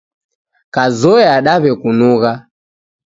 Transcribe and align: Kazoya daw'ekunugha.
Kazoya 0.73 1.35
daw'ekunugha. 1.45 2.31